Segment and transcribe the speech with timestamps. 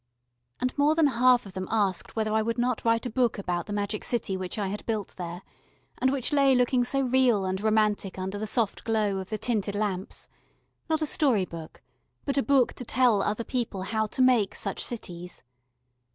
[0.59, 3.67] And more than half of them asked whether I would not write a book about
[3.67, 5.43] the magic city which I had built there,
[5.99, 9.75] and which lay looking so real and romantic under the soft glow of the tinted
[9.75, 10.27] lamps:
[10.89, 11.83] not a story book,
[12.25, 15.43] but a book to tell other people how to make such cities.